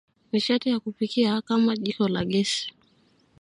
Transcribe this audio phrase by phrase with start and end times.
[0.31, 2.73] nishati ya kupikia kama jiko la gesi